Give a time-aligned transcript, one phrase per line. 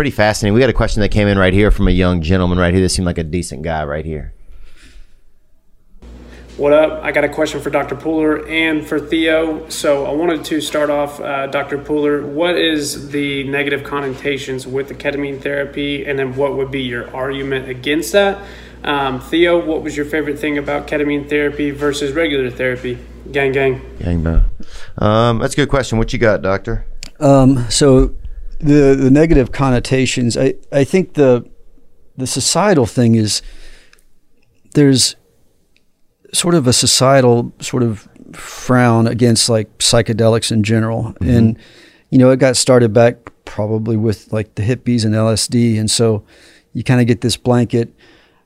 [0.00, 0.54] pretty fascinating.
[0.54, 2.82] We got a question that came in right here from a young gentleman right here.
[2.82, 4.32] This seemed like a decent guy right here.
[6.56, 7.04] What up?
[7.04, 7.96] I got a question for Dr.
[7.96, 9.68] Pooler and for Theo.
[9.68, 11.76] So I wanted to start off, uh, Dr.
[11.76, 16.80] Pooler, what is the negative connotations with the ketamine therapy, and then what would be
[16.80, 18.42] your argument against that?
[18.82, 22.96] Um, Theo, what was your favorite thing about ketamine therapy versus regular therapy?
[23.30, 23.82] Gang, gang.
[23.98, 24.46] Gang bang.
[24.96, 25.98] Um, that's a good question.
[25.98, 26.86] What you got, doctor?
[27.18, 28.14] Um, so
[28.60, 30.36] the the negative connotations.
[30.36, 31.48] I I think the
[32.16, 33.42] the societal thing is
[34.74, 35.16] there's
[36.32, 41.30] sort of a societal sort of frown against like psychedelics in general, mm-hmm.
[41.30, 41.58] and
[42.10, 46.24] you know it got started back probably with like the hippies and LSD, and so
[46.72, 47.92] you kind of get this blanket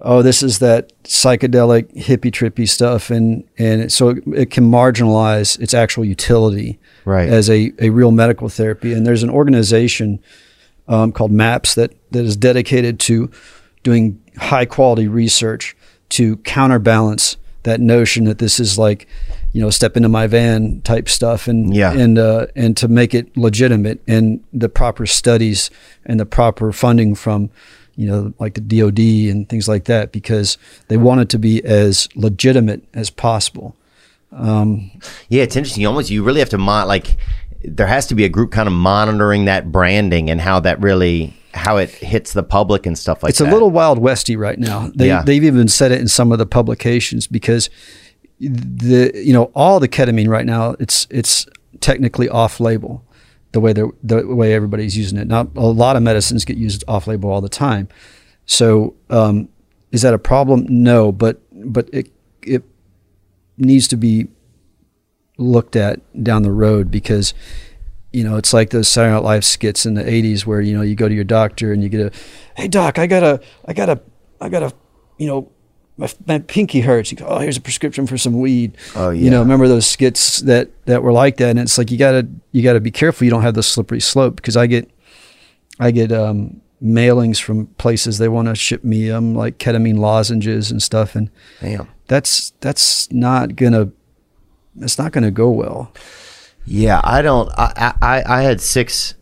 [0.00, 5.58] oh, this is that psychedelic hippie trippy stuff, and and so it, it can marginalize
[5.60, 7.28] its actual utility right.
[7.28, 8.92] as a, a real medical therapy.
[8.92, 10.20] And there's an organization
[10.88, 13.30] um, called MAPS that that is dedicated to
[13.82, 15.76] doing high quality research
[16.10, 19.08] to counterbalance that notion that this is like
[19.52, 21.92] you know step into my van type stuff and yeah.
[21.92, 25.70] and uh, and to make it legitimate and the proper studies
[26.04, 27.50] and the proper funding from
[27.96, 28.98] you know, like the DoD
[29.34, 30.58] and things like that, because
[30.88, 33.74] they want it to be as legitimate as possible.
[34.32, 34.90] Um,
[35.28, 35.82] yeah, it's interesting.
[35.82, 37.16] You almost you really have to mon- like
[37.64, 41.34] there has to be a group kind of monitoring that branding and how that really
[41.54, 43.46] how it hits the public and stuff like it's that.
[43.46, 44.90] It's a little wild westy right now.
[44.94, 45.22] They yeah.
[45.22, 47.70] they've even said it in some of the publications because
[48.38, 51.46] the you know all the ketamine right now it's it's
[51.80, 53.02] technically off label
[53.56, 55.26] the way the way everybody's using it.
[55.26, 57.88] Not a lot of medicines get used off label all the time.
[58.44, 59.48] So um,
[59.92, 60.66] is that a problem?
[60.68, 62.10] No, but but it
[62.42, 62.62] it
[63.56, 64.28] needs to be
[65.38, 67.32] looked at down the road because
[68.12, 70.94] you know it's like those Saturday Night skits in the '80s where you know you
[70.94, 72.12] go to your doctor and you get a,
[72.56, 73.98] hey doc, I got a I got a
[74.38, 74.72] I got a
[75.16, 75.50] you know
[75.96, 77.10] my, my pinky hurts.
[77.10, 78.76] You go, oh, here's a prescription for some weed.
[78.94, 79.24] Oh yeah.
[79.24, 81.50] You know, remember those skits that that were like that?
[81.50, 84.36] And it's like you gotta you gotta be careful you don't have the slippery slope
[84.36, 84.90] because I get
[85.78, 90.70] I get um, mailings from places they want to ship me um like ketamine lozenges
[90.70, 91.88] and stuff, and Damn.
[92.08, 93.90] that's that's not gonna
[94.74, 95.92] that's not gonna go well.
[96.66, 97.48] Yeah, I don't.
[97.56, 99.14] I I, I had six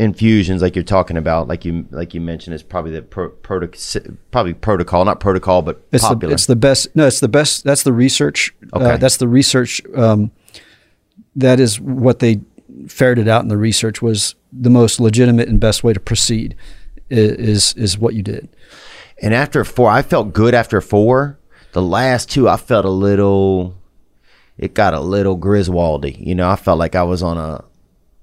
[0.00, 4.54] infusions like you're talking about, like you like you mentioned, is probably the pro, probably
[4.54, 6.30] protocol, not protocol, but it's popular.
[6.30, 6.96] The, it's the best.
[6.96, 7.64] No, it's the best.
[7.64, 8.54] That's the research.
[8.72, 8.90] Uh, okay.
[8.92, 9.82] Uh, that's the research.
[9.94, 10.30] Um,
[11.36, 12.40] that is what they
[12.88, 16.56] ferreted out in the research was the most legitimate and best way to proceed
[17.10, 18.48] is is what you did.
[19.22, 21.38] And after four, I felt good after four.
[21.72, 23.76] The last two, I felt a little.
[24.56, 26.24] It got a little Griswoldy.
[26.26, 27.64] You know, I felt like I was on a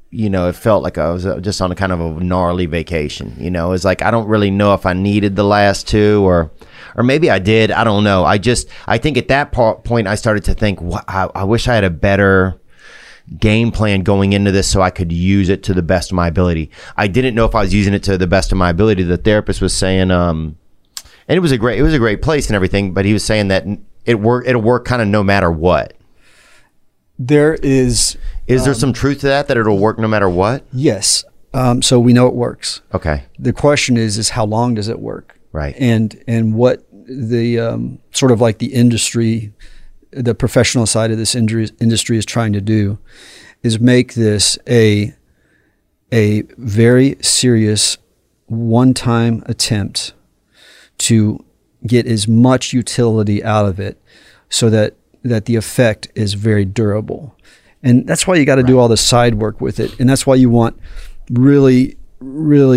[0.09, 2.65] you know, it felt like I was uh, just on a kind of a gnarly
[2.65, 3.35] vacation.
[3.37, 6.51] You know, it's like I don't really know if I needed the last two or,
[6.95, 7.71] or maybe I did.
[7.71, 8.23] I don't know.
[8.23, 11.75] I just, I think at that point I started to think, I, I wish I
[11.75, 12.59] had a better
[13.37, 16.29] game plan going into this so I could use it to the best of my
[16.29, 16.71] ability.
[16.95, 19.03] I didn't know if I was using it to the best of my ability.
[19.03, 20.57] The therapist was saying, um,
[21.27, 23.25] and it was a great, it was a great place and everything, but he was
[23.25, 23.65] saying that
[24.05, 25.93] it work, it'll work kind of no matter what.
[27.19, 30.65] There is is there um, some truth to that that it'll work no matter what?
[30.73, 31.23] Yes.
[31.53, 32.81] Um, so we know it works.
[32.93, 33.23] Okay.
[33.39, 35.39] The question is, is how long does it work?
[35.51, 35.75] Right.
[35.77, 39.53] And and what the um, sort of like the industry,
[40.11, 42.99] the professional side of this industry is trying to do,
[43.63, 45.13] is make this a
[46.11, 47.97] a very serious
[48.45, 50.13] one-time attempt
[50.97, 51.43] to
[51.85, 54.01] get as much utility out of it,
[54.49, 57.35] so that that the effect is very durable.
[57.83, 58.67] And that's why you got to right.
[58.67, 59.99] do all the side work with it.
[59.99, 60.79] And that's why you want
[61.29, 62.65] really, really